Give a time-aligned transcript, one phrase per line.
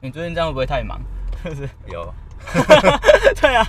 [0.00, 1.00] 你最近这样会不会太忙？
[1.44, 2.12] 就 是有，
[3.40, 3.66] 对啊，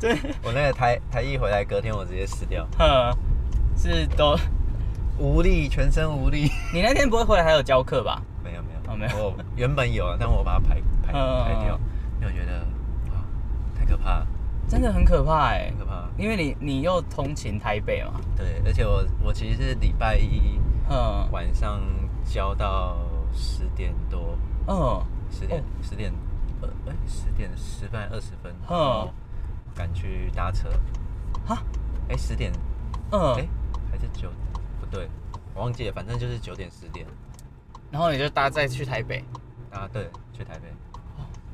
[0.00, 3.14] 对，我那个台台艺回来，隔天我直接死掉， 嗯，
[3.76, 4.36] 是都
[5.18, 6.50] 无力，全身无力。
[6.72, 8.22] 你那天不会回来还有教课吧？
[8.42, 9.28] 没有没有，哦没有。
[9.28, 11.78] 我原本有啊，但我把它排排嗯排掉，
[12.20, 12.58] 因为我觉得
[13.14, 13.24] 啊
[13.78, 14.10] 太可怕。
[14.20, 14.26] 了，
[14.68, 16.04] 真的很可怕哎很，可怕。
[16.16, 20.58] 因为你你又通勤台北嘛，对，而且我我其实是礼拜一
[20.90, 21.28] 嗯。
[21.32, 21.80] 晚上
[22.24, 22.96] 教到
[23.32, 24.36] 十点多，
[24.70, 25.64] 嗯，十点哦。
[25.82, 26.12] 十点
[26.62, 28.70] 呃哎十点十分二十分，嗯。
[28.70, 29.10] 然后
[29.74, 30.70] 赶去搭车，
[31.44, 31.62] 哈，
[32.08, 32.52] 哎十点。
[33.10, 33.34] 嗯。
[33.34, 33.48] 哎嗯，
[33.90, 34.30] 还是九
[34.80, 35.08] 不对，
[35.54, 37.04] 我忘记了，反正就是九点十点。
[37.90, 39.24] 然后你就搭再去台北，
[39.72, 40.68] 啊，对，去台北，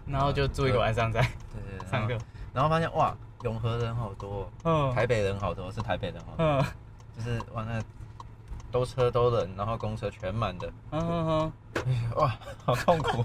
[0.06, 2.18] 然后就住一个晚上在对对对，上课。
[2.52, 4.94] 然后，发现哇，永和人好多哦，嗯。
[4.94, 6.64] 台北人好多，是台北人好多，嗯。
[7.16, 7.82] 就是哇那
[8.76, 11.52] 都车都人，然后公车全满的，嗯嗯
[12.16, 13.24] 哇，好痛苦。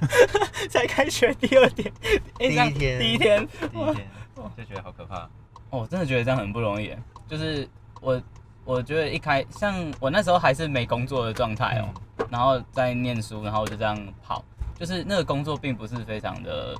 [0.00, 1.90] 嗯，才开学第二天，
[2.38, 4.06] 第一天第一天，第一天
[4.54, 5.26] 就觉得好可怕。
[5.70, 6.94] 哦，真的觉得这样很不容易。
[7.26, 7.66] 就是
[8.02, 8.20] 我，
[8.66, 11.88] 我觉得一开像我那时候还是没工作的状态哦，
[12.18, 14.44] 嗯然后在念书，然后就这样跑，
[14.78, 16.76] 就是那个工作并不是非常的，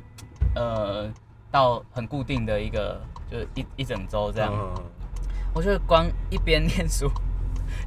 [0.55, 1.11] 呃，
[1.51, 4.53] 到很固定的一个，就是一一整周这样。
[4.53, 4.83] 嗯
[5.55, 7.12] 我觉得光一边念书，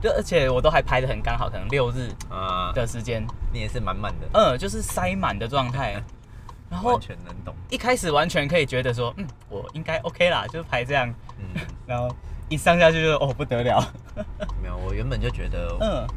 [0.01, 6.02] 就而且我都还排的很刚好，可能六日啊，的时间，你也是满满的，嗯，就是塞满的状态。
[6.67, 7.53] 然后完全能懂。
[7.69, 11.07] 一开始完全可以觉得说，嗯，我应该 OK 啦，就是排这样。
[11.37, 12.09] 嗯，然后
[12.49, 13.93] 一上下去就哦不得了，
[14.61, 16.07] 没有，我原本就觉得嗯，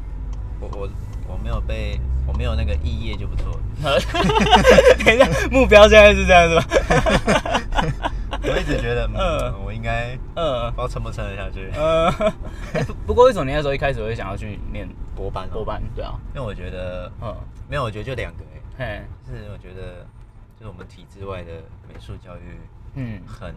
[0.59, 0.89] 我我
[1.27, 3.51] 我没有被我没有那个异业就不错
[3.83, 3.99] 了。
[5.05, 8.11] 等一下，目标现在是这样子吧？
[8.43, 9.15] 我一直觉得，嗯
[9.53, 10.71] 嗯，我应该嗯。
[10.71, 11.69] 不知道撑不撑得下去。
[11.75, 12.07] 呃，
[12.73, 15.81] 哎不不过为什么你那时候一开始会想要去念博班哦多，班？
[15.95, 17.35] 对啊，因为我觉得嗯，
[17.69, 18.43] 没有，我觉得就两个
[18.77, 20.05] 哎，嘿，是我觉得
[20.57, 21.51] 就是我们体制外的
[21.87, 22.59] 美术教育
[22.95, 23.53] 嗯，很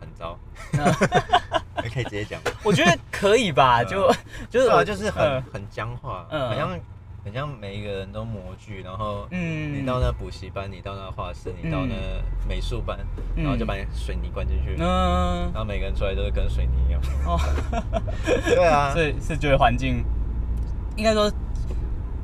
[0.00, 0.38] 很糟，
[0.72, 2.40] 那可以直接讲。
[2.64, 3.86] 我觉得可以吧，嗯。
[3.86, 4.14] 就
[4.50, 5.42] 就是啊，就是很嗯。
[5.52, 6.48] 很僵化，嗯。
[6.48, 6.78] 好像
[7.24, 9.74] 很像每一个人都模具，然后嗯。
[9.74, 11.94] 你到那补习班，你到那画室，你到那
[12.48, 12.98] 美术班，
[13.36, 13.44] 嗯。
[13.44, 15.50] 然后就把你水泥灌进去，嗯。
[15.52, 17.00] 然后每个人出来都是跟水泥一样。
[17.26, 17.38] 哦，
[18.46, 20.04] 对啊，所以是觉得环境
[20.96, 21.30] 应该说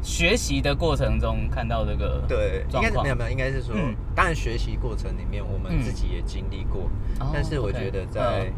[0.03, 3.03] 学习的过程中看到这个对，应状况。
[3.05, 6.91] 没有没有，应该是说嗯，当然学习过程里面我们嗯自己也经历过，
[7.21, 8.53] 哦但是我觉得在嗯。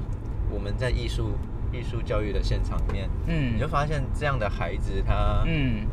[0.51, 1.33] 我们在艺术
[1.71, 3.55] 艺术教育的现场里面，嗯。
[3.55, 5.87] 你就发现这样的孩子他嗯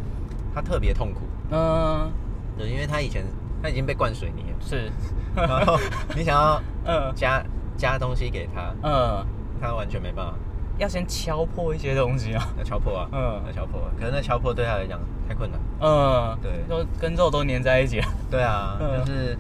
[0.56, 1.20] 他特别痛苦，
[1.52, 2.10] 嗯。
[2.58, 3.26] 对，因为他以前
[3.62, 4.90] 他已经被灌水泥了，是。
[5.36, 5.78] 然后
[6.16, 7.14] 你想要 嗯。
[7.14, 7.44] 加
[7.76, 9.26] 加东西给他，嗯。
[9.60, 10.34] 他完全没办法，
[10.78, 13.42] 要先敲破一些东西啊，要敲破啊，嗯。
[13.46, 15.60] 要敲破啊，可是那敲破对他来讲太困难。
[15.82, 16.38] 嗯。
[16.42, 16.52] 对。
[16.70, 18.08] 都跟肉都粘在一起了。
[18.32, 19.04] 对啊，嗯。
[19.04, 19.38] 就是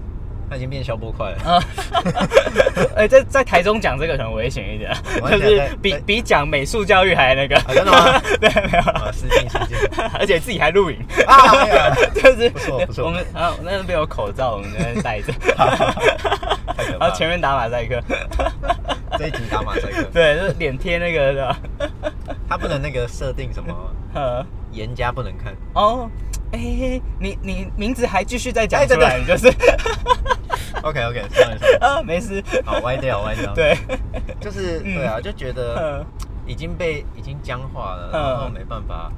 [0.50, 1.44] 他已经变消波块了。
[1.44, 1.64] 啊，
[2.96, 4.92] 哎、在在台中讲这个很危险一点，
[5.32, 7.56] 就是比比讲美术教育还那个。
[7.58, 8.20] 啊真的吗？
[8.40, 8.84] 对，没有。
[8.92, 9.78] 啊，失敬失敬
[10.20, 10.98] 而且自己还录影，
[11.28, 11.36] 啊！
[11.64, 13.06] 哎呀， 就是不错不错。
[13.06, 15.34] 我们啊，那边有口罩，我们在那边戴着。
[17.00, 18.02] 然后前面打马赛克，
[19.18, 21.56] 这一集打马赛克，对，就是脸贴那个的，
[22.48, 23.74] 他不能那个设定什么
[24.14, 25.54] 呃，严加不能看。
[25.74, 26.10] 哦，
[26.52, 29.48] 哎、你你名字还继续再讲出来，你就是。
[30.84, 33.78] OK OK，算了算了，啊，没事，好歪掉歪掉。，对，
[34.40, 34.96] 就是嗯。
[34.96, 36.06] 对啊，就觉得呃
[36.46, 38.22] 已经被已经僵化了，嗯。
[38.22, 39.12] 然后没办法，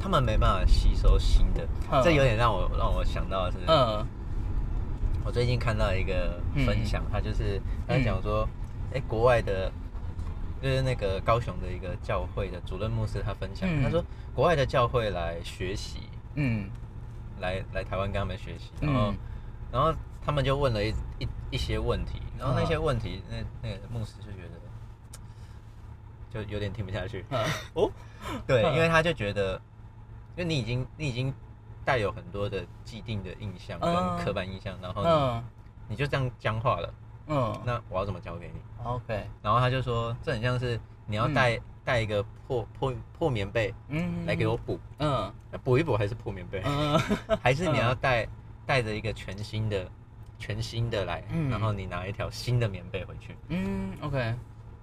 [0.00, 1.66] 他们没办法吸收新的。
[1.92, 4.04] 嗯，这有点让我让我想到的是，嗯。
[5.24, 8.48] 我最近看到一个分享，他就是他讲说，
[8.92, 9.70] 哎、国外的，
[10.60, 13.84] 就是那个高雄的一个教会的主任牧师，他分享，嗯。
[13.84, 14.04] 他说
[14.34, 16.00] 国外的教会来学习，
[16.34, 16.70] 嗯。
[17.40, 19.18] 来来台湾跟他们学习，然后、嗯
[19.72, 19.92] 然后
[20.24, 22.66] 他们就问了一一一些问题，然后那嗯。
[22.66, 24.60] 些问题，那那个牧师就觉得
[26.30, 27.44] 就有点听不下去，嗯。
[27.74, 27.90] 哦，
[28.46, 28.74] 对，嗯。
[28.74, 29.54] 因为他就觉得，
[30.36, 31.32] 因为你已经你已经
[31.84, 35.44] 带有很多的既定的印象跟嗯刻板印象，然后你嗯。
[35.88, 36.94] 你就这样僵化了。
[37.26, 37.60] 嗯。
[37.64, 40.78] 那我要怎么教给你？，OK，然后他就说，这很像是
[41.12, 45.30] 你要带带一个破破破棉被嗯，来给我，补，嗯。
[45.50, 46.98] 那补一补还是破棉被，嗯。
[47.42, 48.26] 还是你要带
[48.64, 49.86] 带着一个全新的
[50.38, 51.50] 全新的来，嗯。
[51.50, 54.34] 然后你拿一条新的棉被回去，嗯，OK，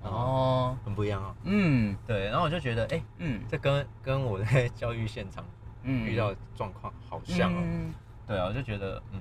[0.03, 1.35] 哦，很不一样哦。
[1.45, 1.97] 嗯。
[2.05, 3.41] 对，然后我就觉得，哎，嗯。
[3.49, 5.43] 这跟跟我在教育现场
[5.81, 7.57] 嗯，遇到的状况好像哦。
[7.59, 7.91] 嗯。
[8.27, 9.19] 对啊，我就觉得，嗯，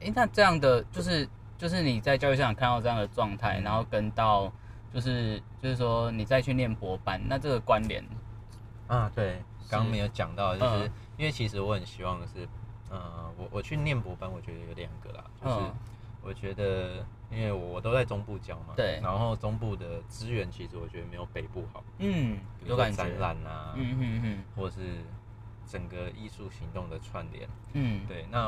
[0.00, 4.52] 哎、那这样的就是就是你在教育现场看到这样的状态，然后跟到
[4.92, 8.04] 就是就是说你再去念博班，那这个关联，
[8.86, 10.92] 啊，对，刚刚没有讲到，就是、嗯。
[11.18, 12.48] 因因为其实我很希望是，
[12.90, 15.74] 呃，我我去念博班，我觉得有两个啦，就是嗯。
[16.20, 18.98] 我觉得，因为我都在中部教嘛，对。
[19.00, 22.96] 然后中部的资源其实我觉得没有北部好，嗯，比如说有感觉。
[22.96, 24.44] 展，览啊，嗯嗯嗯。
[24.56, 24.80] 或是
[25.64, 28.04] 整个艺术行动的串联，嗯。
[28.08, 28.46] 对，那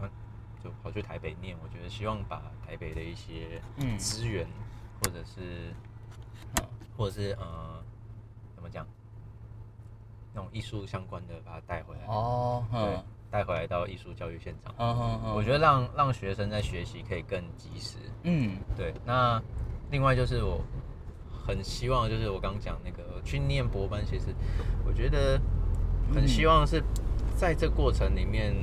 [0.00, 0.08] 呃
[0.62, 3.98] 就跑去台北念，我觉得希望把台北的一些嗯。
[3.98, 4.46] 资源，
[5.02, 5.72] 或者是
[6.56, 6.64] 嗯
[6.96, 7.82] 或者是呃
[8.54, 8.86] 怎么讲，
[10.32, 14.74] 那种艺术相关的把它带回来，哦，对嗯，带回来到艺术教育现场。
[14.78, 17.96] 嗯嗯嗯，我觉得让让学生在学习可以更及时。
[18.22, 19.42] 嗯对，那
[19.90, 20.60] 另外就是我
[21.44, 24.26] 很希望，就是我刚讲那个去念博班，其实
[24.86, 25.40] 我觉得
[26.14, 26.82] 很希望是
[27.36, 28.54] 在这过程里面，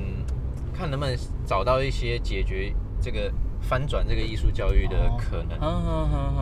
[0.72, 1.14] 看能不能
[1.44, 5.58] 找到一些解决这个翻转这个艺术教育的可能。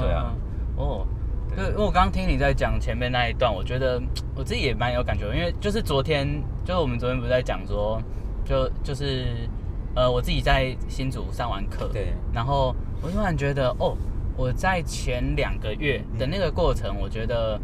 [0.01, 0.35] 对啊，
[0.77, 1.07] 哦。
[1.51, 4.01] 对对，因为我刚刚听你在讲前面那一段，我觉得
[4.37, 6.29] 我自己也蛮有感觉，因为就是昨天，
[6.63, 8.01] 就是我们昨天不是在讲说，
[8.45, 9.49] 就就是
[9.97, 13.97] 呃，我自己在新竹上完课，对，然后我突然觉得，哦，
[14.37, 17.59] 我在前两个月的那个过程，我觉得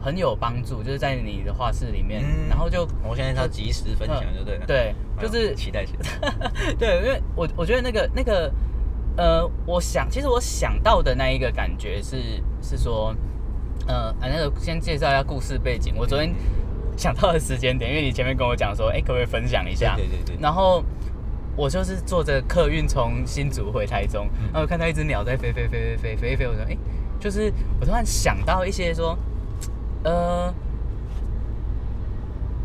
[0.00, 4.64] 很有帮助，就是在你的画室里面，嗯然后就我现在要及时分享，就对了。
[4.64, 6.32] 对，就是期待起来。
[6.78, 8.50] 对，因为我我觉得那个那个
[9.18, 13.12] 呃，我想其实我想到的那一个感觉是是说，
[13.86, 15.92] 呃，啊，那个先介绍一下故事背景。
[15.96, 16.32] 我昨天
[16.96, 19.96] 想到的时间点，因为你前面跟我讲说，哎，可不可以分享一下？
[19.96, 20.38] 对对对对。
[20.40, 20.84] 然后
[21.56, 26.76] 我就是坐着客运从新竹回台中，嗯然后看到一只鸟在飞飞飞飞飞飞飞，我说，哎，
[27.18, 29.18] 就是我突然想到一些说，
[30.04, 30.54] 呃。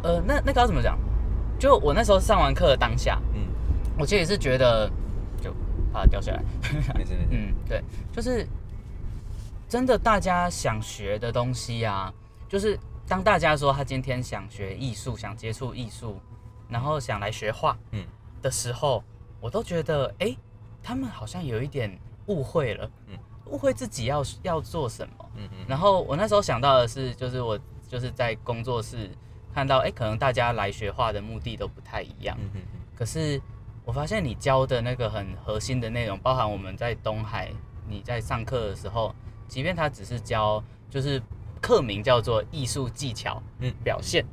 [0.03, 0.99] 呃，那那个要怎么讲？
[1.57, 3.39] 就我那时候上完课的当下，嗯，
[3.97, 4.93] 我其实是觉得，就
[5.93, 6.43] 怕它掉下来。
[6.95, 7.27] 没事没事。
[7.29, 8.47] 嗯，对，就是
[9.69, 12.11] 真的，大家想学的东西啊，
[12.49, 16.19] 就是当大家说他今天想学艺术，想接触艺术，
[16.67, 18.03] 然后想来学画嗯
[18.41, 19.03] 的时候，
[19.39, 20.35] 我都觉得，哎，
[20.81, 21.95] 他们好像有一点
[22.25, 23.17] 误会了，嗯
[23.47, 25.29] 误会自己要要做什么。
[25.35, 25.65] 嗯嗯。
[25.67, 29.09] 然后我那时候想到的是，就是我就是在工作室
[29.53, 32.37] 看到，哎，可能大家来学画的目的都不太一样。
[32.39, 33.41] 嗯嗯嗯可是
[33.85, 37.51] 我发现你教的那个很核心的内容，包含我们在东海
[37.87, 39.13] 你在上课的时候，
[39.47, 41.21] 即便他只是教，就是
[41.61, 44.25] 课名叫做艺术技巧嗯表现，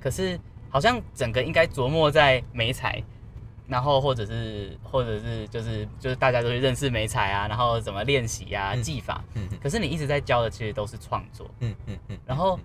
[0.00, 0.38] 可是
[0.68, 3.02] 好像整个应该琢磨在美彩，
[3.66, 9.24] 然后或者是或者是就是就是大家都去认识美彩啊，然后怎么练习啊、嗯技法，
[9.62, 12.18] 可是你一直在教的其实都是创作，嗯嗯嗯。
[12.26, 12.58] 然后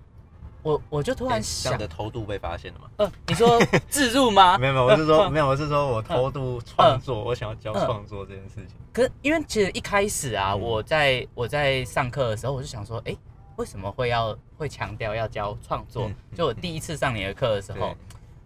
[0.64, 2.90] 我我就突然想样，的偷渡被发现了吗？
[2.98, 4.58] 呃，你说 自入吗？
[4.58, 8.70] 没有没有，我是说呃没有，我是说我偷渡创作，我想要教创作这件事情。
[8.94, 13.16] 可是因为其实一开始啊，嗯我在我在上课的时候，我就想说，哎、
[13.58, 16.08] 为什么会要会强调要教创作？
[16.08, 17.96] 嗯就我第一次上你的课的时候，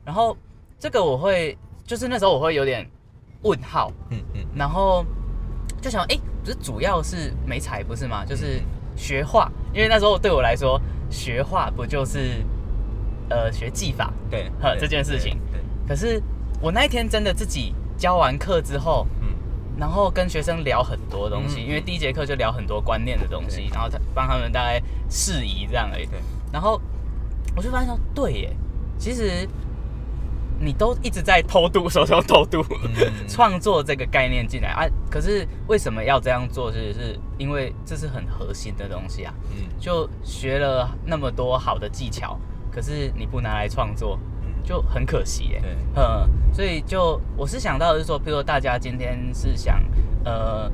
[0.03, 0.35] 然后
[0.79, 2.89] 这个我会就是那时候我会有点
[3.43, 5.05] 问号，嗯嗯然后
[5.81, 8.25] 就想，哎、不是主要是美彩不是吗？
[8.25, 8.65] 就是嗯
[8.97, 12.43] 学画，因为那时候对我来说，学画不就是
[13.29, 14.11] 呃学技法？
[14.27, 16.19] 对呵这件事情对，对可是
[16.59, 19.27] 我那一天真的自己教完课之后，嗯
[19.77, 24.81] 然后跟学生聊很多东西，嗯因为第一节课就聊很多观念的东西，然后他帮他们大概
[25.11, 26.07] 释疑这样而已。
[26.07, 26.19] 对，
[26.51, 26.81] 然后
[27.55, 28.55] 我就发现说，对耶，
[28.97, 29.47] 其实
[30.59, 34.85] 你都一直在偷渡，手中偷渡嗯创作这个概念进来啊。
[35.09, 36.71] 可是为什么要这样做？
[36.71, 39.33] 是是因为这是很核心的东西啊。
[39.51, 42.37] 嗯就学了那么多好的技巧，
[42.71, 45.59] 可是你不拿来创作，嗯就很可惜耶。
[45.61, 49.79] 对，嗯，所以就我是想到的是说，譬如说大家今天是想，
[50.25, 50.69] 呃，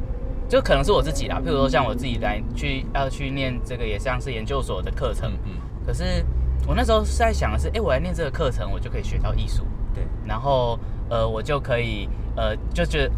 [0.47, 6.25] 就可能是我自己啦，譬如说像我自己来去要去念这个也像是研究所的课程，嗯嗯可是
[6.65, 13.11] 我那时候是在想的是，哎、我来念这个课程，我就可以学到艺术，对，然后呃，我就可以呃，就觉得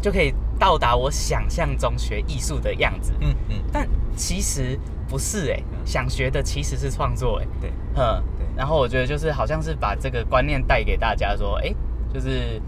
[0.00, 3.56] 就可以到达我想象中学艺术的样子，嗯嗯。
[3.72, 5.78] 但其实不是哎、嗯。
[5.84, 7.70] 想学的其实是创作哎、对。
[7.96, 8.46] 嗯，对。
[8.56, 11.74] 然后我觉得就是好像是把这个观念带给大家说，哎、
[12.12, 12.60] 就是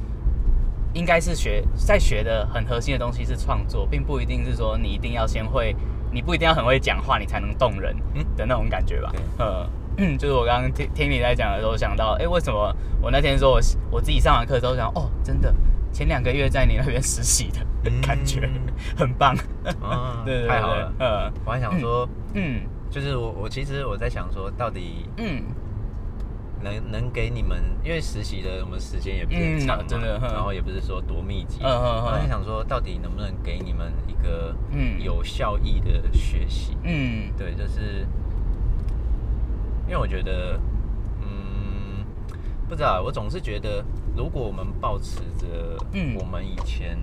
[0.92, 5.74] 应该是学在学的很核心的东西是创作，并不一定是说你一定要先会，
[6.12, 8.24] 你不一定要很会讲话，你才能动人嗯。
[8.36, 9.10] 的那种感觉吧。
[9.12, 9.20] 对。
[9.38, 9.68] 嗯。
[9.98, 13.60] 嗯，就是我刚刚听听你在讲的时候，想到，哎、为什么我那天说我
[13.90, 15.54] 我自己上完课之后想，哦，真的，
[15.92, 18.00] 前两个月在你那边实习的嗯。
[18.02, 18.48] 感觉、
[18.96, 19.34] 很棒，
[19.82, 20.22] 啊。
[20.24, 20.92] 对对对，太好了。
[20.98, 22.62] 嗯我还想说，嗯。
[22.90, 25.42] 就是我我其实我在想说，到底嗯。
[26.62, 32.28] 能能给你们，因为实习的我们时间也不是很嗯长嘛，真的然后也不是说多密集，嗯嗯我在嗯。
[32.28, 34.98] 想说，到底能不能给你们一个嗯。
[34.98, 36.74] 有效益的学习？
[36.82, 37.30] 嗯。
[37.36, 38.06] 对，就是
[39.86, 40.58] 因为我觉得，
[41.20, 42.04] 嗯，
[42.68, 43.84] 不知道，我总是觉得，
[44.16, 46.98] 如果我们保持着嗯我们以前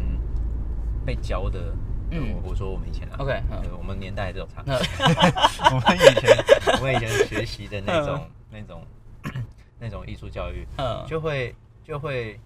[1.06, 1.76] 被教的，
[2.10, 2.34] 嗯。
[2.44, 3.42] 我我说我们以前啊 OK，
[3.78, 4.64] 我们年代还是有差。
[4.68, 6.38] 我们以前
[6.80, 8.84] 我们以前学习的那种那种
[9.80, 11.06] 那种艺术教育，嗯。
[11.08, 12.40] 就会就会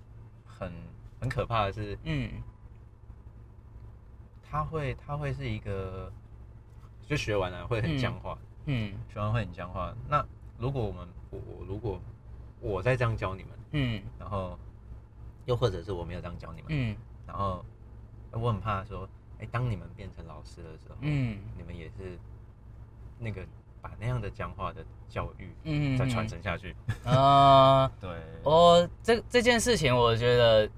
[0.46, 0.72] 很
[1.20, 2.30] 很可怕的是，嗯。
[4.50, 6.12] 他会他会是一个，
[7.08, 9.94] 就学完了会很僵化，嗯学完会很僵化。
[10.08, 10.26] 那
[10.58, 12.00] 如果我们我我如果
[12.62, 14.58] 我再这样教你们，嗯然后
[15.46, 16.96] 又或者是我没有这样教你们，嗯
[17.28, 17.64] 然后
[18.32, 19.08] 我很怕说，
[19.40, 22.18] 哎、当你们变成老师的时候，嗯你们也是
[23.20, 23.46] 那个
[23.82, 26.76] 把那样的僵化的教育嗯，再传承下去。
[27.06, 27.88] 啊。
[28.02, 28.10] 对，
[28.44, 30.70] 哦，这这件事情，我觉得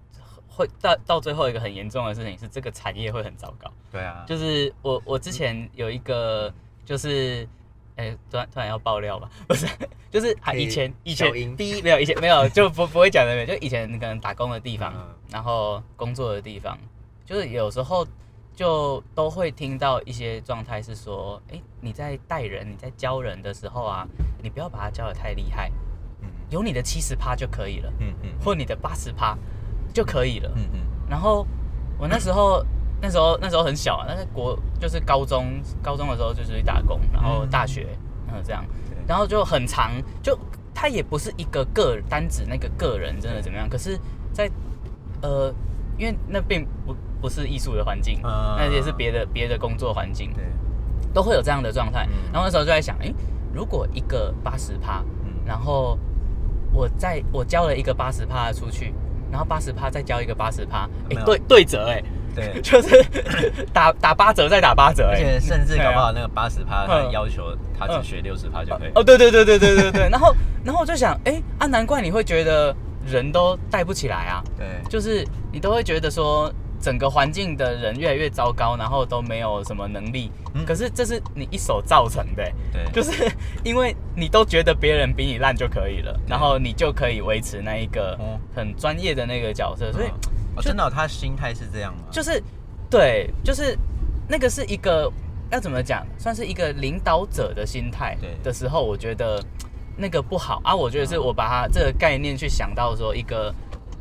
[0.49, 3.71] 会到到最后一个很严重的事情是，这个产业会很糟糕。
[3.91, 6.51] 对啊，就是我我之前有一个
[6.83, 7.47] 就是。
[7.97, 9.29] 哎、突然突然要爆料吧？
[9.47, 9.67] 不是，
[10.09, 16.77] 就是啊，以以前以前第一没有以前没有就不不会讲的，就以前可能打工的地方，嗯然后工作的地方，
[17.25, 18.07] 就是有时候
[18.55, 24.07] 就都会听到一些状态是说，哎、你在带人、你在教人的时候啊，
[24.41, 25.69] 你不要把他教的太厉害，
[26.21, 29.37] 嗯有你的七十趴就可以了，嗯嗯或你的八十趴
[29.93, 30.49] 就可以了。
[30.55, 31.45] 嗯嗯然后
[31.97, 32.63] 我那时候
[33.01, 37.87] 那时候那时候很小啊，那是国就是高中高中的时候就是去打工，然后大学
[38.27, 38.97] 嗯这样，对。
[39.07, 40.37] 然后就很长，就
[40.73, 43.97] 他也不是一个个单指那个个人真的怎么样，可是
[44.33, 44.49] 在
[45.21, 45.53] 呃，
[45.97, 48.55] 因为那并不不是艺术的环境，啊。
[48.57, 50.43] 那也是别的别的工作环境，对，
[51.13, 52.05] 都会有这样的状态。
[52.07, 52.13] 嗯。
[52.33, 53.13] 然后那时候就在想，诶，
[53.53, 55.33] 如果一个八十趴，嗯。
[55.45, 55.97] 然后
[56.73, 58.93] 我在我交了一个八十趴出去，
[59.31, 62.03] 然后八十趴再交一个八十趴，哎，对对折哎、
[62.37, 63.03] 对， 就是
[63.73, 68.91] 打 打八折再打八折而哎、且甚至搞不好那个八十趴，他要求他只学六十趴就可以。
[68.93, 72.75] 哦，对对对对对对对， 然后然后我就想，哎啊，难怪你会觉得
[73.05, 80.63] 人都带不起来啊，对，就是你都会觉得说整个环境的人越来越糟糕，然后都没有什么能力，嗯。
[80.63, 83.31] 可是这是你一手造成的欸、对，就是
[83.63, 88.37] 因为你都觉得别人比你烂就可以了，然后你就可以维持那一个哦。
[88.55, 90.13] 很专业的那个角色，所以嗯
[90.57, 92.03] 哦真的哦，他心态是这样吗？
[92.11, 92.41] 就是
[92.89, 93.77] 对，就是
[94.27, 95.11] 那个是一个
[95.51, 99.41] 要怎么讲，算是一个领导者的心态对的时候，我觉得
[99.95, 100.75] 那个不好啊。
[100.75, 103.53] 我觉得是我把它这个概念去想到说一个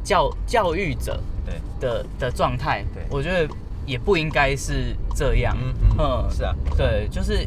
[0.02, 3.48] 教教育者对，的的状态对，我觉得
[3.84, 5.56] 也不应该是这样。
[5.60, 7.46] 嗯嗯，是啊，对，就是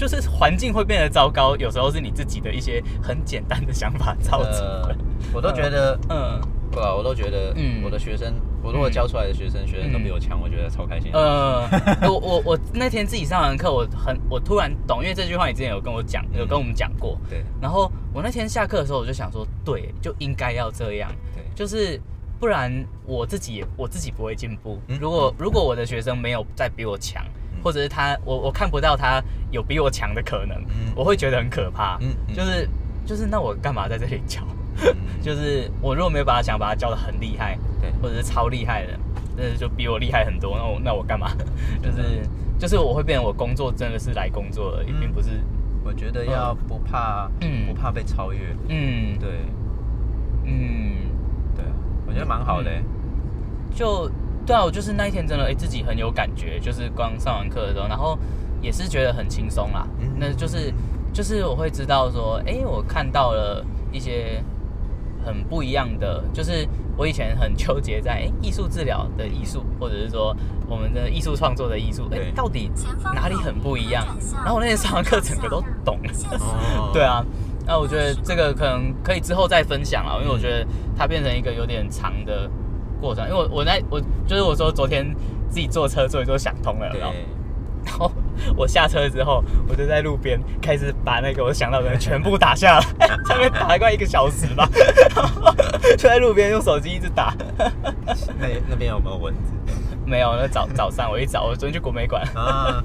[0.00, 4.96] 就是环境会变得糟糕，有时候是你自己的一些很简单的想法造成呃的。，
[5.30, 6.40] 我都觉得，嗯
[6.72, 11.10] 不啊，我都觉得，嗯我的学生，我如果教出来的学生，学生都比我强，我觉得超开心。
[11.12, 11.68] 呃，
[12.08, 17.18] 我我我那天自己上完课，我很我突然懂，因为这句话你之前有跟我讲，有跟我们讲过。
[17.28, 22.00] 对然后我那天下课的时候，我就想说，对，就应该要这样，对，就是
[22.38, 22.72] 不然
[23.04, 24.80] 我自己也我自己不会进步。
[24.88, 31.98] 嗯如果如果我的学生没有再比我强，嗯或者是他我我看不到他有比我强的可能，嗯我会觉得很可怕。
[32.34, 32.68] 就是
[33.06, 34.42] 就是那我干嘛在这里教？
[34.84, 38.92] 嗯 就是我如果没有把他想把他教的很厉害，对，或者是超厉害的，
[39.36, 41.30] 那就比我厉害很多，那我那我干嘛？
[41.82, 42.26] 就是
[42.58, 45.28] 就是我会变成我工作真的是来工作而已，嗯并不是
[45.84, 48.38] 我觉得要不怕，嗯不怕被超越。
[48.68, 49.28] 嗯对，
[50.44, 50.94] 嗯，
[51.54, 51.72] 对啊，
[52.06, 52.82] 我觉得蛮好的欸。
[53.74, 54.10] 就
[54.46, 58.18] 对啊，我就是那一天真的哎、自己很有感觉，就是刚上完课的时候，然后
[58.60, 60.72] 也是觉得很轻松啦，嗯那就是
[61.12, 64.42] 就是我会知道说，哎、我看到了一些
[65.24, 66.66] 很不一样的，就是
[66.96, 70.36] 我以前很纠结在哎艺术治疗的艺术，或者是说
[70.68, 72.70] 我们的艺术创作的艺术，哎、对到底
[73.14, 74.06] 哪里很不一样？
[74.34, 76.12] 然后我那天上完课整个都懂了。
[76.40, 77.24] 哦对，啊，
[77.66, 80.66] 那我觉得这个可能可以之后再分享了，因为我觉得
[80.96, 82.50] 它变成一个有点长的
[83.00, 83.24] 过程。
[83.28, 85.14] 因为我我那我就是我说昨天
[85.48, 87.14] 自己坐车坐一坐想通了，然后，
[87.84, 88.12] 然后
[88.56, 94.68] 我下车之后，我就在路边开始把那个我想到的全部打下来，上面打了快一个小时吧，
[95.96, 97.34] 就在路边用手机一直打。
[98.38, 99.52] 那那边有没有蚊子？
[100.06, 102.22] 没有，那早早上我一早，我昨天去国美馆。
[102.34, 102.82] 啊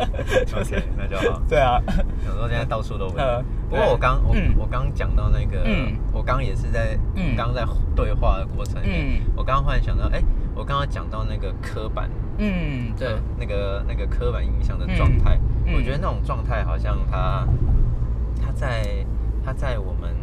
[0.56, 1.42] ，OK，那就好。
[1.50, 1.82] 对啊，
[2.26, 3.46] 有时候现在到处都蚊。
[3.70, 4.54] 不过我刚我嗯。
[4.58, 7.36] 我刚讲到那个嗯，我刚也是在嗯。
[7.36, 10.22] 刚在对话的过程里面嗯，我刚刚忽然想到，哎，
[10.54, 15.40] 我刚刚讲到那个刻板，嗯，对，那个那个刻板印象的状态，
[15.74, 17.48] 我觉得那种状态好像它
[18.42, 19.06] 它在
[19.44, 20.16] 它在我们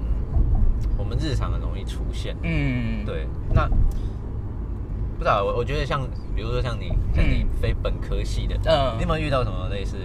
[0.99, 2.37] 我们日常很容易出现。
[2.43, 6.03] 嗯，对，那不知道我我觉得像
[6.35, 8.97] 比如说像你像你非本科系的，嗯。
[8.97, 9.97] 你有没有遇到什么类似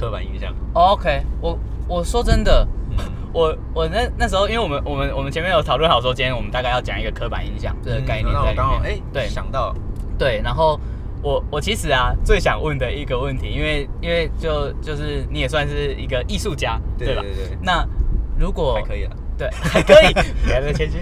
[0.00, 0.50] 刻板印象？
[0.74, 2.66] 哦 OK，我我说真的，
[2.96, 3.04] 嗯
[3.34, 8.82] 我我那那时候，因为我们我们我们前面有讨论好说，今天我们大概要讲一个刻板印象这个概念在里面。
[8.82, 9.74] 哎，对想到
[10.18, 10.80] 对，然后
[11.22, 16.80] 我我其实啊最想问的一个问题，因为因为就就是你也算是一个艺术家，吧？
[16.98, 17.86] 对对对，那
[18.38, 19.16] 如果还可以了。
[19.38, 20.12] 对，还可以，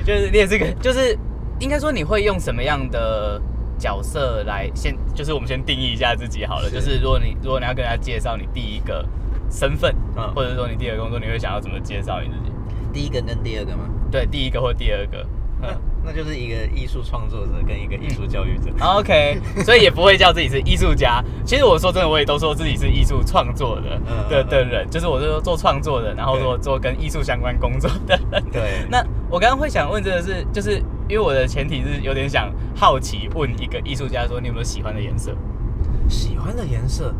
[0.05, 1.19] 就是你也是个，就是
[1.59, 3.41] 应该说你会用什么样的
[3.79, 9.07] 角色来先，就是我们先定义一下自己好了，是就是如果你如果你要跟大家介绍你第一个
[9.51, 12.53] 身份，嗯或者说你第二个工作，你会想要怎么介绍你自己？
[12.93, 13.85] 第一个跟第二个吗？
[14.11, 15.25] 对，第一个或第二个，
[15.63, 15.69] 嗯。
[16.05, 18.71] 那就是一个艺术创作者跟一个艺术教育者。
[18.81, 21.23] OK， 所以也不会叫自己是艺术家。
[21.45, 28.43] 其实我说真的，我也都说自己是艺术创作的嗯的的人，就是我是说做创作的，然后做做跟艺术相关工作的人。
[28.51, 35.37] 对， 那我刚刚会想问这个是，就是因为我的前提是有点想好奇问一个艺术家说，你有没有喜欢的颜色？
[36.09, 37.15] 喜欢的颜色，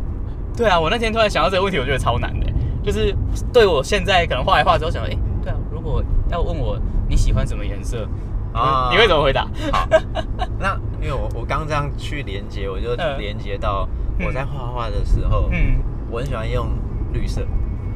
[0.57, 2.47] 对啊，我那天突然想到这个问题，我觉得超难的，
[2.81, 3.15] 就是
[3.53, 8.07] 对我现在可能画一画之后想，哎、对啊，如果要问我你喜欢什么颜色，
[8.53, 8.89] 啊。
[8.91, 9.47] 你会怎么回答？
[9.71, 9.87] 好，
[10.59, 13.17] 那因为我我刚这样去连接，我就嗯。
[13.17, 13.87] 连接到
[14.25, 15.79] 我在画画的时候，嗯。
[16.09, 16.69] 我很喜欢用
[17.13, 17.45] 绿色，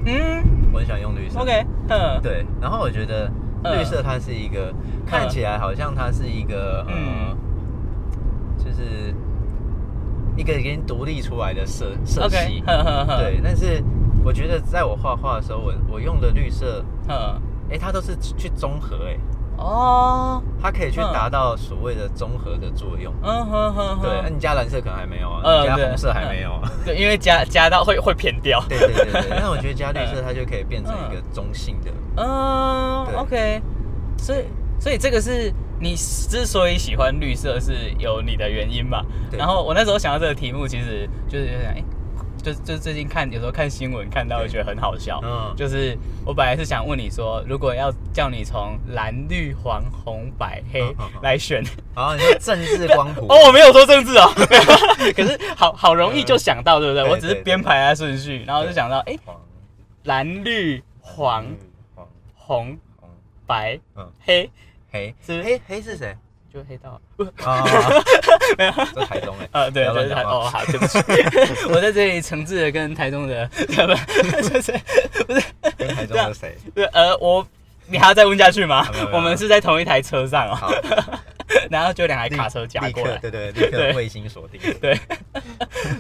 [0.05, 0.43] 嗯？
[0.71, 1.39] 我很喜欢用绿色。
[1.39, 3.31] ，OK，嗯，对，然后我觉得
[3.63, 3.77] 嗯。
[3.77, 4.73] 绿色它是一个、
[5.05, 7.37] 看起来好像它是一个呃，嗯。
[8.57, 9.13] 就是
[10.37, 12.63] 一个已经独立出来的色色系。
[12.65, 13.83] 对，但是
[14.23, 19.17] 我觉得在我画画的时候，我我用的绿色，嗯，哎，它都是去综合，哎，
[19.63, 23.13] 哦，它可以去嗯达到所谓的综合的作用。
[23.23, 26.69] 嗯哼哼哼，对，那你加蓝色可能还没有啊，加红色还没有啊。
[26.85, 28.63] 对，因为加加到会会偏掉。
[28.67, 31.91] 对对对对，但 我觉得加绿色它就可以变成一个中性的。
[32.17, 33.61] 嗯，OK，
[34.17, 34.45] 所以
[34.79, 39.01] 所以这个是你之所以喜欢绿色是有你的原因嘛？
[39.31, 41.59] 对然后我那时候想到这个题目，其实就是有
[42.43, 44.49] 就就最近看有时候看新闻看到，对。
[44.49, 45.21] 觉得很好笑。
[45.23, 45.53] 嗯。
[45.55, 51.63] 就是我本来是想问你说，如果要叫你从蓝绿黄红白黑来选，
[51.95, 53.25] 好，你说政治 光谱。
[53.27, 54.29] 哦，我没有说政治哦，
[55.15, 57.09] 可是好好容易就想到，对不对？
[57.09, 59.35] 我只是编排下顺序，然后就想到，哎，黄。
[60.03, 61.45] 蓝绿黄。
[61.95, 62.77] 红红。
[63.45, 64.11] 白嗯。
[64.19, 64.51] 黑，
[64.91, 65.15] 黑。
[65.25, 66.15] 是黑黑是谁？
[66.53, 67.01] 就黑道。
[67.43, 67.63] 啊，
[68.57, 69.49] 没有在台中哎。
[69.51, 70.99] 呃，对，不要就是台哦，好，对不起，
[71.69, 73.65] 我在这里诚挚的跟台中的，不，
[74.41, 74.71] 就是
[75.25, 75.43] 不是，
[75.77, 76.55] 跟台中的谁？
[76.75, 77.45] 对，呃，我
[77.87, 78.87] 你还要再问下去吗？
[79.11, 80.71] 我们是在同一台车上好。
[80.71, 81.19] 哦，
[81.69, 83.91] 然后就两台卡车夹立过来，刻对对，立对。
[83.91, 84.59] 刻卫星锁定。
[84.79, 84.97] 对，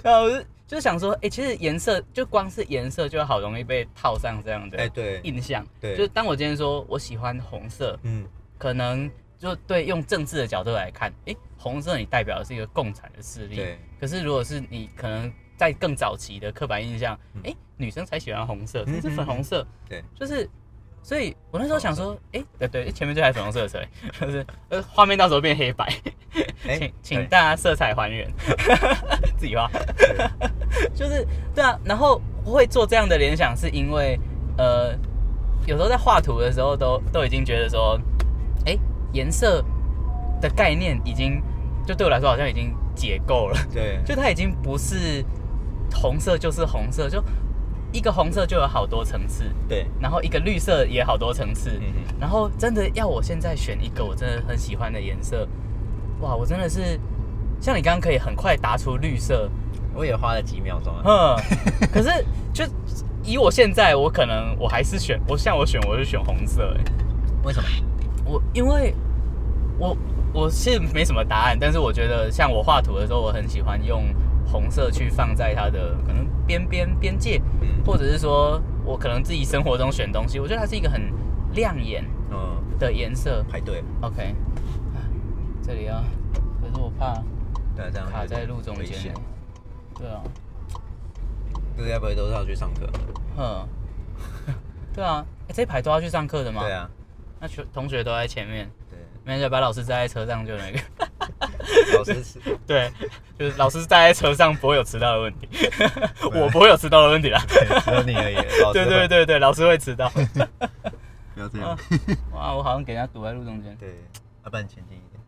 [0.03, 5.95] 然后我就就想说，哎，其实颜色就光是颜色就好容易被套上这样的哎对，印象，对。
[5.95, 8.25] 就是当我今天说我喜欢红色，嗯，
[8.57, 9.09] 可能
[9.43, 13.57] 就对用政治的角度来看，诶，红色你代表的是一个共产的势力。
[13.57, 13.77] 对。
[13.99, 17.19] 可是如果是你可能在更早期的刻板印象，
[17.75, 20.49] 女生才喜欢红色，嗯甚至粉红色，对，就是。
[21.05, 23.77] 所以我那时候想说，诶，对对，前面这台粉红色的车，
[24.25, 25.85] 就是呃画面到时候变黑白，
[26.65, 28.31] 哎请请大家色彩还原，
[29.37, 29.69] 自己画。
[30.95, 34.17] 就是对啊，然后会做这样的联想，是因为
[34.57, 34.93] 呃，
[35.67, 38.12] 有时候在画图的时候都都已经觉得说，哎，
[39.13, 39.63] 颜色
[40.41, 41.41] 的概念已经
[41.87, 45.23] 就对我来说好像已经解构了，对， 就它已经不是
[45.93, 47.23] 红色就是红色，就
[47.91, 55.47] 一个红色就有好多层次，对，然后一个绿色也好多层次，嗯嗯然后真的要我现在选一个我真的很喜欢的颜色，
[56.19, 56.99] 哇，我真的是
[57.61, 59.49] 像你刚刚可以很快答出绿色，
[59.93, 61.03] 我也花了几秒钟啊。
[61.05, 62.09] 嗯，可是
[62.51, 62.65] 就
[63.23, 66.83] 以我现在，我可能我还是选，我像我选我是选红色、欸，
[67.43, 67.67] 为什么？
[68.25, 68.93] 我因为
[69.77, 69.97] 我
[70.33, 74.05] 我是没什么答案，但是我觉得像我画图的时候，我很喜欢用
[74.45, 81.11] 红色去放在它的可能边边边界，嗯或者是说我可能自己生活中选东西，我觉得它是一个很
[81.53, 83.43] 亮眼嗯，的颜色。
[83.49, 83.83] 排队。
[84.01, 84.35] OK，
[84.93, 84.97] 啊
[85.61, 86.03] 这里啊，
[86.61, 87.13] 可是我怕
[87.75, 89.13] 对，这样卡在路中间。
[89.95, 90.21] 对啊，
[91.77, 92.89] 这个该不会都是要去上课？
[93.37, 93.67] 哼，
[94.93, 96.61] 对啊，欸、这一排都要去上课的吗？
[96.63, 96.89] 对啊，
[97.43, 100.79] 那学同学都在前面，对，没事，把老师载在车上就那个。
[101.97, 102.89] 老师是对，
[103.37, 105.49] 就是老师载在车上不会有迟到的问题，
[106.33, 107.43] 我不会有迟到的问题啦。
[107.83, 108.35] 只有你而已。
[108.71, 110.09] 对对，对对，老师会迟到。
[111.35, 111.77] 不要这样。
[112.31, 113.89] 哇，我好像给人家堵在路中间，对，
[114.45, 115.21] 要不然前进一点。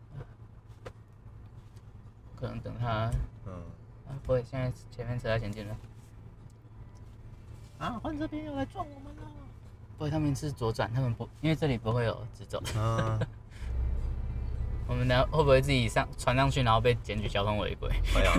[2.34, 3.10] 可能等他。
[3.44, 3.52] 嗯。
[4.08, 5.76] 啊，不会，现在前面车在前进了。
[7.76, 9.15] 啊，换这边要来撞我们了。
[9.98, 12.62] 不会，他们是左转，他们不，因为这里不会有直走。
[12.76, 13.18] 嗯，
[14.86, 17.88] 我们等下会不会自己上传上去，然后被检举交通违规？
[18.14, 18.32] 没有。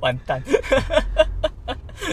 [0.00, 0.42] 完蛋！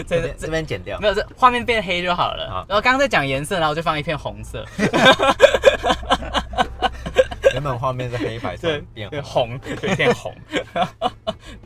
[0.06, 1.06] 这边这边剪掉没。
[1.06, 2.48] 有，这画面变黑就好了。
[2.48, 4.64] 好然后刚刚在讲颜色，然后我就放一片红色，
[7.52, 9.48] 原本画面是黑白，突然变对红。
[9.48, 10.34] 红，对，变红，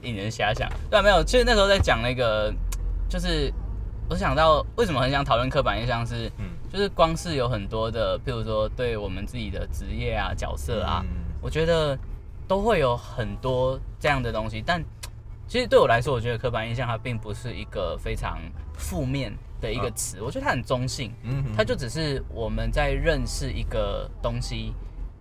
[0.02, 0.68] 引人遐想。
[0.90, 2.52] 对啊，没有，其实那时候在讲那个，
[3.08, 3.52] 就是
[4.08, 11.98] 我想到为什么很想讨论刻板印象是，嗯就是光是有很多的，譬如说对我们自己的职业啊、角色啊，嗯我觉得
[12.46, 14.62] 都会有很多这样的东西。
[14.64, 14.82] 但
[15.48, 18.38] 其实对我来说，我觉得刻板印象它并不是一个非常
[18.74, 21.12] 负面的一个词，我觉得它很中性。
[21.22, 24.72] 嗯它就只是我们在认识一个东西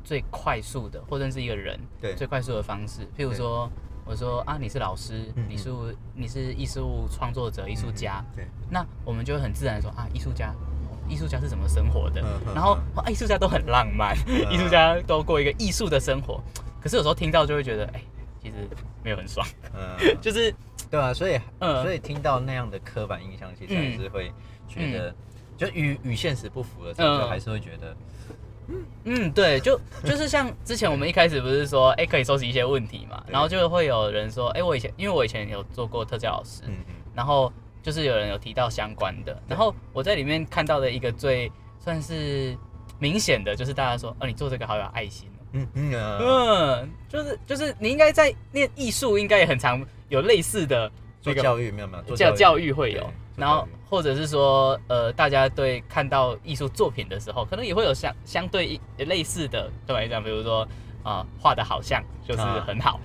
[0.04, 3.02] 最快速的，或认识一个人对最快速的方式。
[3.18, 3.70] 譬如说，
[4.06, 5.70] 我说啊，你是老师，嗯你是
[6.14, 10.54] 你是艺术创作者、艺术家，对，那我们就会很自然地说啊，艺术家。
[11.08, 12.24] 艺术家是怎么生活的？
[12.56, 16.42] 然后艺术家都很浪漫，嗯艺术家都过一个艺术的生活。
[16.82, 18.02] 可是有时候听到就会觉得，哎、
[18.42, 18.56] 其实
[19.04, 20.52] 没有很爽，嗯， 就是
[20.90, 21.84] 对啊，所以嗯。
[21.84, 24.32] 所以听到那样的刻板印象，其实还是会
[24.68, 25.16] 觉得，
[25.56, 27.96] 就与与现实不符的时候，还是会觉得，
[29.04, 36.96] 嗯，对，就就是像之前我们一开始不是说，哎、可以收集一些问题嘛，然后就会有人说，哎、我以前因为我以前有做过特教老师，嗯嗯。
[37.14, 37.52] 然后
[37.82, 42.58] 就是有人有提到相关的，然后我在里面看到的一个最算是
[43.00, 45.40] 明显的，就是大家说，哦，你做这个好有爱心哦。
[45.54, 50.90] 嗯嗯啊，嗯，就是就是你应该在念艺术，应该也很常有类似的
[51.22, 60.68] 做那个教育没有没有，做教教育会有然后或者是说，呃，大家对看到艺术作品的时候，可能也会有相相对一类似的对来讲，比如说
[61.04, 63.00] 啊，画、的好像就是啊很好。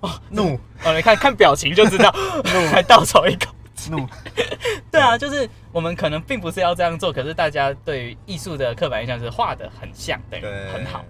[0.00, 2.10] 哦怒 哦，你看看表情就知道，
[2.44, 2.68] 怒。
[2.72, 3.54] 还倒抽一口。
[3.90, 4.06] 怒，
[4.92, 11.02] 对啊，就是我们可能并不是要这样做，可是大家对于艺术的刻板印象是画的很像，对，很好。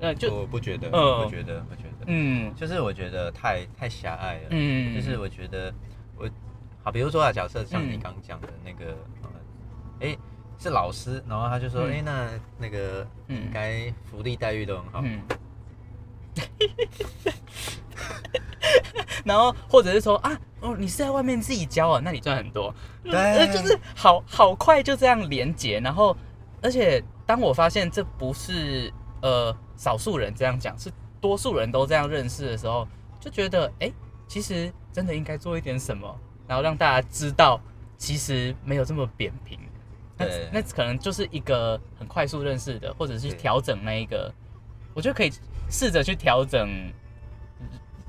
[0.00, 1.22] 那，就我不觉得，嗯。
[1.22, 2.54] 不觉得，不觉得，嗯。
[2.54, 5.70] 就是我觉得太太狭隘了，嗯，就是我觉得
[6.16, 6.26] 我
[6.84, 8.00] 好，比如说啊，假设像你嗯。
[8.00, 9.30] 刚讲的那个，呃，
[10.00, 10.16] 哎、
[10.58, 11.92] 是老师，然后他就说，嗯。
[11.92, 13.42] 哎、那那个嗯。
[13.42, 15.20] 应该福利待遇都很好，嗯。
[19.24, 23.14] 然后或者是说啊，哦，你是在外面自己教啊，那你赚很多，对。
[23.14, 26.14] 呃就是好好快就这样连结，然后
[26.60, 28.92] 而且当我发现这不是
[29.22, 32.86] 呃少数人这样讲，是多数人都这样认识的时候，
[33.18, 33.90] 就觉得哎、
[34.28, 37.60] 其实真的应该做一点什么，然后让大家知道，
[37.96, 39.58] 其实没有这么扁平。
[40.16, 44.32] 那那可能就是一个很快速认识的，或者是对调整那一个，
[44.94, 45.32] 我觉得可以
[45.68, 46.70] 试着去调整，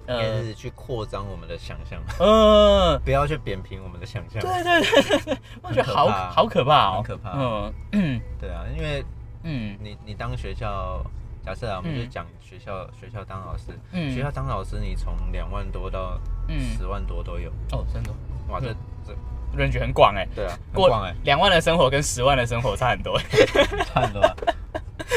[0.06, 4.40] 呃是去扩张我们的想象， 呃，不要去扁平我们的想象。
[4.40, 9.04] 对对对我觉得好很可怕好可怕哦，很可怕嗯嗯对啊，因为
[9.42, 11.04] 嗯你你当学校，
[11.46, 12.00] 假设啊，我们嗯。
[12.00, 14.12] 就讲学校、学校当老师，嗯。
[14.12, 18.12] 学校当老师，你从两万多到嗯，十万多都有，哦，真的，
[18.50, 23.18] 哇，这嗯这人群很广哎，对啊，广哎，两万的生活跟十万的生活差很多，
[23.94, 24.36] 差很多啊。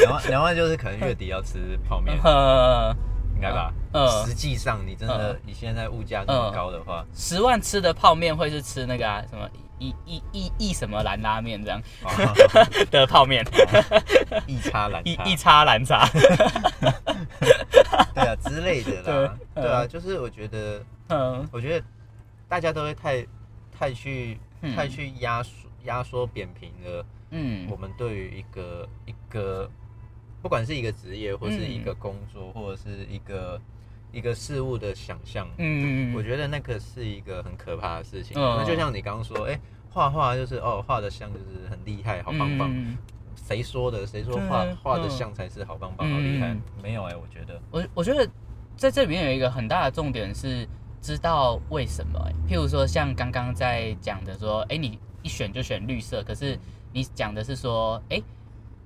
[0.01, 2.95] 两万两万就是可能月底要吃泡面，呃，
[3.39, 3.71] 应该吧？
[3.93, 4.25] 嗯。
[4.27, 5.39] 实际上你真的嗯。
[5.45, 9.49] 你现在物价这么高的话，十万吃的泡面会是吃那个啊什么
[9.79, 12.09] 一一一一什么蓝拉面这样哦。
[12.91, 13.45] 的泡面，
[14.45, 16.05] 一叉蓝，一一叉蓝茶，
[18.13, 21.47] 对啊之类的啦，对对啊，嗯就是我觉得，嗯。
[21.51, 21.85] 我觉得
[22.49, 23.25] 大家都会太
[23.77, 24.75] 太去嗯。
[24.75, 25.51] 太去压缩
[25.85, 27.05] 压缩扁平了。
[27.31, 27.67] 嗯。
[27.71, 29.69] 我们对于一个一个，
[30.41, 33.59] 不管是一个职业，或是嗯一个工作，或者是一个
[34.11, 38.37] 一个事物的想象，嗯我觉得那个是一个很可怕的事情。
[38.37, 42.69] 嗯那就像你刚刚说，哎、画画就是哦，画的像就是很厉害，好棒棒。
[42.73, 42.97] 嗯
[43.35, 44.05] 谁说的？
[44.05, 46.61] 谁说画画的嗯像才是好棒棒、好厉害嗯？
[46.83, 48.29] 没有哎、我觉得，我我觉得
[48.75, 50.67] 在这里面有一个很大的重点是
[51.01, 56.59] 知道为什么、欸譬如说像刚刚在讲的说，哎、你一选就选绿色，可是
[56.91, 58.21] 你讲的是说，哎、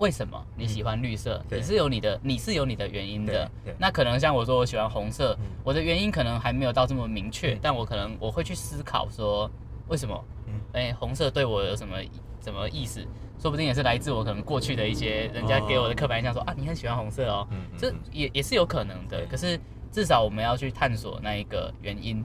[0.03, 1.41] 为什么你喜欢绿色？
[1.47, 3.49] 对你是有你的，你是有你的原因的。
[3.77, 9.49] 那可能像我说我喜欢红色，嗯我的原因可能还没有到这么明确，嗯但我可能我会去思考说，
[9.87, 10.25] 为什么？
[10.47, 11.95] 嗯哎、红色对我有什么
[12.43, 12.99] 什么意思？
[13.39, 19.25] 说不定也是来自我可能过去的一些人家给我的刻板印象说，啊，你很喜欢红色哦，这嗯也也是有可能的。
[19.27, 19.57] 可是
[19.89, 22.21] 至少我们要去探索那一个原因。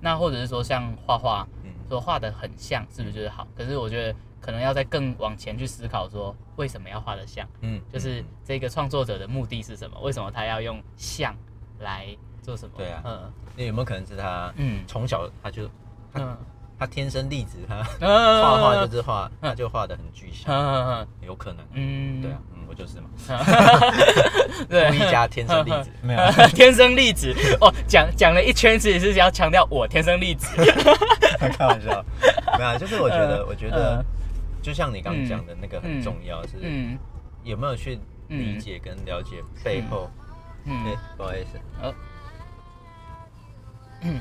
[0.00, 3.46] 那或者是说像画画，嗯说画的很像，是不是就是好？
[3.54, 4.16] 可是我觉得
[4.48, 7.46] 可能要再更往前去思考，说为什么要画的像？
[7.60, 10.00] 嗯，就是嗯这个创作者的目的是什么？
[10.00, 11.36] 为什么他要用像
[11.80, 12.06] 来
[12.40, 12.72] 做什么？
[12.78, 15.68] 对啊嗯那有没有可能是他嗯从小他就
[16.14, 16.34] 嗯
[16.78, 21.62] 他天生丽质，他嗯 画画就是画，他就画的很具象，嗯有可能。
[21.74, 23.10] 嗯对啊，嗯，我就是嘛。
[24.66, 26.20] 对故意加天生丽质，没有，
[26.56, 30.46] 天生丽质哦，讲讲了一圈，子也是要强调我天生丽质。
[31.52, 32.02] 开玩笑，
[32.56, 34.04] 没有啊，就是我觉得，呃我觉得呃，
[34.62, 36.98] 就像你刚刚讲的那个很重要，是嗯。
[37.44, 40.10] 有没有去理解跟了解背后。
[40.66, 41.58] 哎嗯，，不好意思，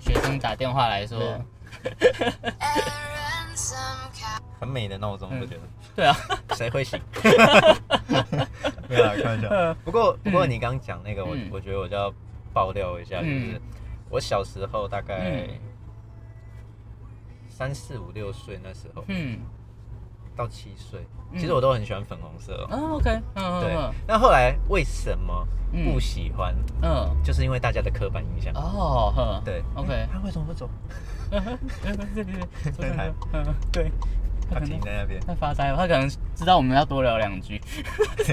[0.00, 1.38] 学生打电话来说，
[4.58, 5.60] 很美的闹钟，嗯我觉得。
[5.94, 6.16] 对啊，
[6.56, 7.00] 谁会醒？
[8.88, 9.48] 没有啦，开玩笑。
[9.50, 9.76] 嗯。
[9.84, 11.48] 不过，不过你刚刚讲那个，我嗯。
[11.52, 12.12] 我觉得我就要
[12.52, 13.52] 爆料一下，就嗯。
[13.52, 13.60] 是
[14.08, 15.48] 我小时候大概嗯
[17.60, 19.38] 三四五六岁那时候嗯，
[20.34, 20.98] 到七岁，
[21.30, 21.38] 嗯。
[21.38, 22.74] 其实我都很喜欢粉红色哦。
[22.74, 25.92] 啊，OK，嗯对嗯，那后来为什么嗯。
[25.92, 26.54] 不喜欢？
[26.80, 28.50] 嗯，就是因为大家的刻板印象。
[28.54, 30.70] 哦，哼，对，OK，他为什么不走？
[33.70, 33.92] 对。
[34.52, 37.60] 他停在那边，他发呆，他可能知道我们要多聊两句，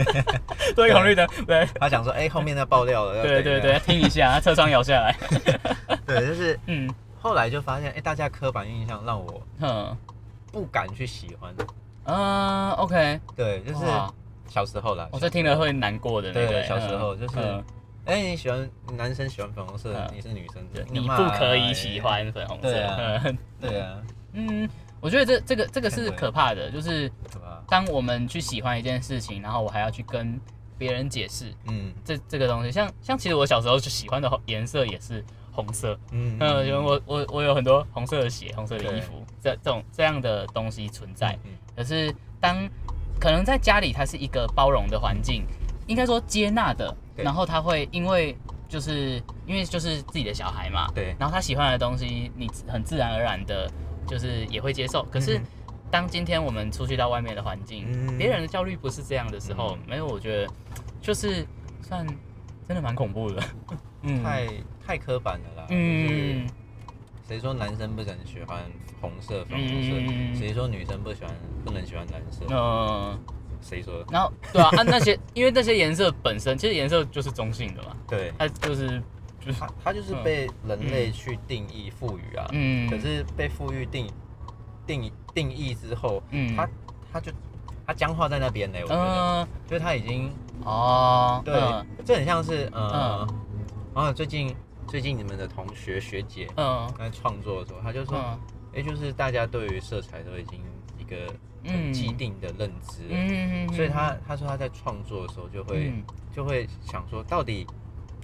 [0.74, 5.16] 多一个红绿灯，对，他想说，哎，后面那爆料了，对对对，听一下，他车窗摇下来，
[6.08, 6.90] 对，就是嗯
[7.28, 9.98] 后来就发现，哎，大家刻板印象让我哼，
[10.50, 11.54] 不敢去喜欢。
[12.06, 13.86] 嗯，OK，对，就是
[14.48, 15.10] 小时候啦。
[15.12, 17.62] 我这听了会难过的那个，对小时候就是嗯
[18.06, 22.00] 哎，你喜欢男生喜欢粉红色嗯，你是女生，对你不可以喜。
[22.00, 24.70] 欢粉红色，对啊嗯对啊，嗯，
[25.02, 27.12] 我觉得这这个这个是可怕的，就是？
[27.68, 30.40] 当我们去喜欢一件事情，然后我还要去跟
[30.78, 35.22] 别人解释嗯这这个东西，像像其实我小时候就喜欢的颜色也是
[35.58, 41.38] 红色，嗯嗯，因为我我我有很多红色的鞋、红色的衣服，这这种这样的东西存在。
[41.44, 42.70] 嗯可是当
[43.20, 45.44] 可能在家里，它是一个包容的环境，
[45.88, 47.26] 应该说接纳的，对。
[47.26, 48.38] 然后他会因为
[48.70, 51.16] 就是因为就是自己的小孩嘛，对。
[51.20, 53.70] 然后他喜欢的东西，你很自然而然的，
[54.08, 55.04] 就是也会接受。
[55.12, 55.44] 可是嗯。
[55.90, 60.52] 当今天我们出去到外面的环境，嗯别人的焦虑不是这样的时候，嗯没有，我觉得
[61.02, 61.48] 就是
[61.82, 62.06] 算
[62.68, 63.42] 真的蛮恐怖的，
[64.02, 64.48] 嗯，太
[64.88, 65.68] 太刻板了啦。
[65.70, 66.48] 嗯就是
[67.28, 68.64] 谁说男生不能喜欢
[69.02, 70.40] 红色、粉红嗯色？
[70.40, 72.46] 谁说女生不喜欢不能喜欢蓝色？
[72.50, 73.20] 嗯。
[73.60, 74.06] 谁说的？
[74.12, 79.02] 然后对啊，按那些，因为那些颜色本身，其实颜色就是中性的嘛，对，它就是
[79.42, 82.48] 就是它它就是被人类去定义赋予啊。
[82.52, 84.10] 嗯，可是被赋予定
[84.86, 86.70] 定定义之后，嗯它
[87.12, 87.32] 它就
[87.86, 88.78] 它僵化在那边呢。
[88.84, 90.32] 我觉得，嗯就是它已经
[90.64, 93.36] 哦，对嗯，这很像是呃嗯，
[93.96, 94.56] 然后最近
[94.88, 96.92] 最近你们的同学学姐嗯。
[96.98, 98.40] 在创作的时候，他就说，嗯。
[98.76, 100.60] 哎，就是大家对于色彩都已经
[100.98, 101.28] 一个
[101.64, 106.04] 很嗯既定的认知了，嗯，所以他他说他在创作的时候就会嗯。
[106.34, 107.66] 就会想说，到底，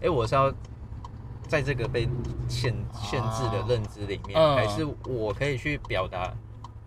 [0.01, 0.53] 哎，我是要。
[1.45, 2.07] 在这个被
[2.47, 4.55] 限限制的认知里面，嗯。
[4.55, 6.33] 还是我可以去表达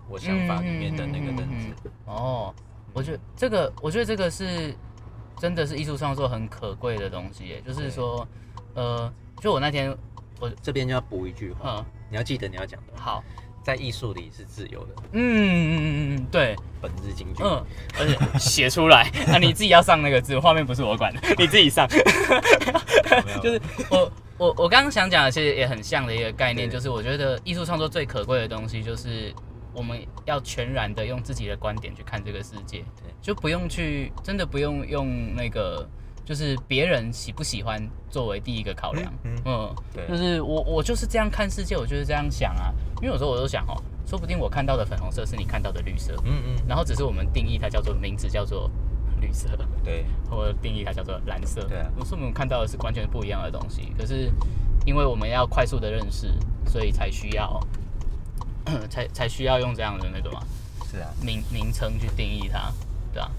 [0.09, 1.91] 我想法里面的那个认知？
[2.07, 2.53] 哦，
[2.95, 4.75] 我觉得这个，我觉得这个是
[5.37, 8.27] 真的是艺术创作很可贵的东西耶，就是说，
[8.75, 9.97] 呃，就我那天
[10.41, 13.23] 我，这边就要补一句话，嗯，你要记得你要讲的，好，
[13.63, 17.43] 在艺术里是自由的，嗯嗯嗯嗯，对，本日金句。
[17.43, 17.65] 嗯，
[17.99, 21.13] 而且写出来， 啊，你自己要上那个字，画面不是我管。
[21.15, 21.87] 的， 你自己上。
[21.91, 23.39] 没有。
[23.41, 29.35] 就是我我我刚刚想讲的，其实也很像的一个概念，就是我觉得艺术创作最可贵的东西，就是
[29.73, 35.89] 我们要全然的用自己的观点去看这个世界对，就不用去真的不用用那个。
[36.27, 40.07] 就是别人喜不喜欢作为第一个考量，嗯嗯，对。
[40.09, 48.69] 就是我我就是这样看世界，我就是这样想啊，因为有时候我都想哦，说不定我看到的粉红色是你看到的绿色，嗯嗯，然后只是我们定义它叫做名字叫做
[49.21, 49.49] 绿色，
[49.85, 51.63] 对， 或者定义它叫做蓝色。
[51.69, 51.89] 对啊。
[51.97, 54.29] 我说我们看到的是完全不一样的东西，可是
[54.85, 56.35] 因为我们要快速的认识，
[56.67, 57.61] 所以才需要
[58.91, 60.43] 才才需要用这样的那个嘛
[60.91, 62.73] 是啊，名名称去定义它，
[63.13, 63.31] 对啊，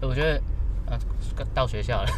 [0.00, 0.40] 我觉得
[0.88, 0.98] 呃
[1.54, 2.08] 到学校了，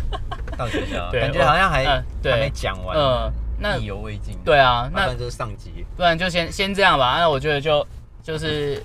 [0.57, 4.37] 到学校， 了感觉好像还还没讲完，嗯，那意犹未尽。
[4.45, 7.17] 对啊，那就是上集不然就先先这样吧。
[7.19, 7.85] 那我觉得就
[8.23, 8.83] 就是，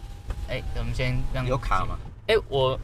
[0.50, 1.98] 哎、我们先让有卡吗？
[2.28, 2.80] 哎、我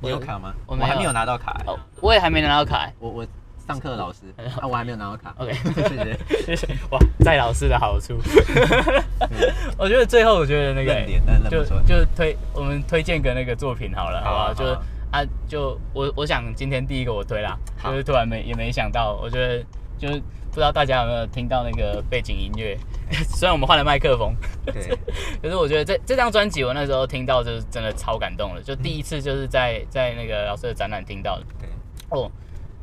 [0.00, 0.52] 你有卡吗？
[0.66, 1.60] 我没有还没有拿到卡。
[1.66, 2.90] 哦，我也还没拿到卡。
[2.98, 3.26] 我我
[3.66, 4.20] 上课的老师
[4.60, 5.34] 啊，我还没有拿到卡。
[5.38, 6.18] OK，谢谢。
[6.46, 8.18] 谢谢哇，在老师的好处。
[9.76, 14.44] 我觉得最后我觉得那个就就推我们推荐个那个作品好了，好不好？
[14.44, 19.64] 好啊就啊，就我我想今天第一个我推啦，就是突然没也没想到，我觉得
[19.96, 22.76] 就是不知道大家有没有听到那个背景音乐，
[23.10, 24.34] 虽然我们换了麦克风，
[24.66, 24.74] 对，
[25.42, 31.44] 可是我觉得这这张专辑我那时候听到就是真的超感动了，就第一次就是在在那个老师的展览听到的。
[31.58, 31.68] 对，
[32.10, 32.30] 哦，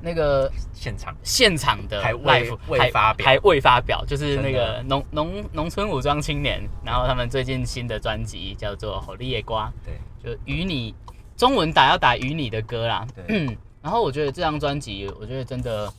[0.01, 1.15] 那个现场。
[1.23, 3.25] 现场的还未 live 未还发表。
[3.25, 10.93] 还未发表，就是那个农农农村武装青年，然后他们最近新的专辑叫做《火力野瓜》，对，就与你
[11.37, 15.91] 中文打要打与你的歌啦，对嗯， 然后我觉得这张专辑，我觉得真的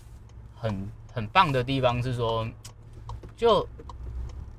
[0.54, 2.46] 很很棒的地方是说，
[3.36, 3.66] 就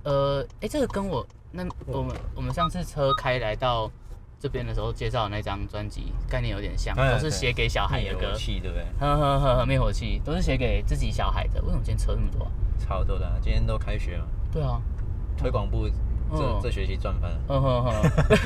[0.03, 3.91] 呃，哎，这个跟我那我们我们上次车开来到
[4.39, 8.85] 这边的时候介绍的那张专辑概念有点像，哎都是写给小孩的歌对不对？
[8.99, 11.61] 呵呵呵呵，灭火器都是写给自己小孩的。
[11.63, 12.51] 为什么今天车那么多啊？
[12.79, 14.79] 超多的啊，今天都开学了，对啊，
[15.35, 15.89] 推广部
[16.35, 16.59] 这嗯。
[16.63, 17.37] 这学期赚翻了。
[17.49, 17.93] 嗯哼哼，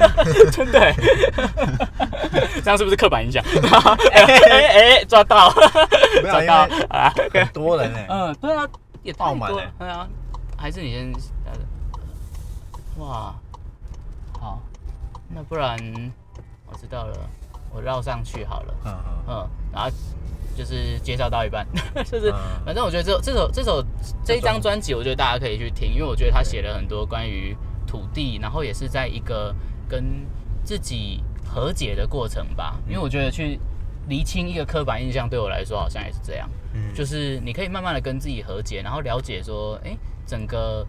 [0.52, 0.80] 真的。
[0.80, 0.94] 欸，
[2.64, 3.44] 这样是不是刻板印象？
[4.14, 5.54] 哎哎，抓到，
[6.22, 6.68] 没有抓到。
[6.68, 7.14] 因为啊！
[7.34, 8.68] 很多人哎，嗯，对啊，
[9.04, 10.08] 也太多了爆满欸，对啊，
[10.58, 11.12] 还是你先，
[13.00, 13.34] 哇，
[14.40, 14.60] 好，
[15.30, 15.78] 那不然
[16.68, 17.18] 我知道了，
[17.74, 19.24] 我绕上去好了，嗯嗯。
[19.30, 19.90] 嗯，然后
[20.56, 21.66] 就是介绍到一半，
[22.06, 22.36] 就是嗯。
[22.66, 23.84] 反正我觉得这这首这首
[24.24, 27.56] 这一张专辑，我觉得大家可以去听，因为我觉得他写了很多关于
[27.92, 29.54] 土地，然后也是在一个
[29.90, 30.26] 跟
[30.64, 32.80] 自己和解的过程吧。
[32.88, 33.60] 因为我觉得去
[34.08, 40.88] 厘清一个刻板印象，对我来说好像也是这样，嗯，就是你可以慢慢的跟自己和解，然后了解说，哎，整个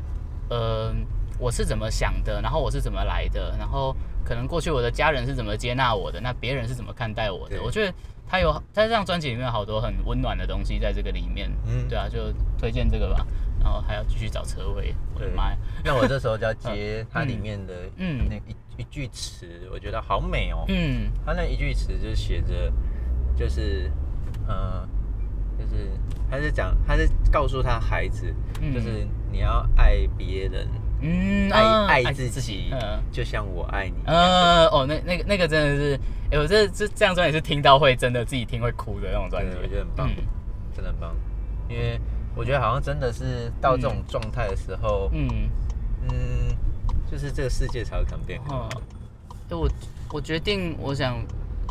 [0.48, 0.94] 呃
[1.40, 7.92] 我是怎么想的，然后我是怎么来的，然后可能过去我的家人是怎么接纳我的，那别人是怎么看待我的，我觉得。
[8.24, 13.26] 他有在这张专辑里面有好多很温暖的东西在这个里面，嗯对啊，就推荐这个吧。
[13.62, 15.56] 然后还要继续找车位，我的对妈呀！
[15.84, 20.64] 那我这时候就要接 它里面的嗯那一一句词，我觉得好美哦。
[20.68, 22.72] 嗯他那一句词就写着，
[23.36, 23.90] 就是，
[24.48, 24.86] 呃，
[25.58, 25.90] 就是
[26.30, 30.68] 他是讲，他是告诉他孩子，嗯就是你要爱别人，
[31.00, 33.94] 嗯，爱啊爱自己嗯，就像我爱你。
[34.06, 36.00] 呃，哦，那那个那个真的是，
[36.32, 40.24] 哎、我这这这张专辑是听到会真的自己听会哭的那种专辑对，我觉得很棒，嗯
[40.74, 41.14] 真的很棒。
[41.68, 41.98] 因为
[42.34, 45.28] 我觉得好像真的是到这种状态的时候，嗯，
[46.08, 46.56] 嗯，
[47.10, 48.68] 就是这个世界才会可能变好。
[48.68, 48.68] 哦，
[49.50, 49.68] 哎、我
[50.12, 51.22] 我决定，我想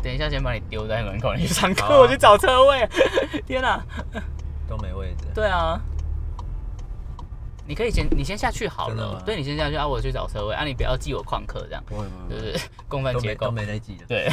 [0.02, 2.88] 等一下先把你丢在门口，你去上课，啊我去找车位。
[3.46, 3.82] 天哪、
[4.68, 5.26] 都没位置。
[5.34, 5.80] 对啊，
[7.66, 14.04] 你可以先你先下去好了对你先下去啊，我去找车位啊，你不要记我旷课这样，不会不会，就是共犯结构都没都，没在记的。
[14.06, 14.28] 对，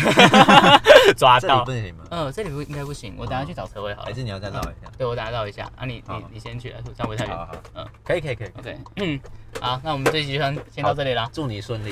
[1.16, 1.72] 抓到不。
[1.72, 2.04] 行吗？
[2.12, 4.08] 嗯，这里不应该不行，我等下去找车位好了。
[4.08, 4.92] 还是你要再绕一下？
[4.98, 7.38] 对，我等下绕一下啊，你你你先去，这样不会太远。
[7.38, 8.50] 好好，嗯可以可以可以。
[8.58, 9.20] ，OK，嗯，
[9.62, 11.30] 好，那我们这一集就先先到这里啦。
[11.32, 11.88] 祝你顺利。